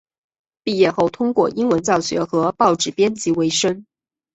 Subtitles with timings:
[0.63, 3.85] 毕业后通过英文教学和报纸编辑维生。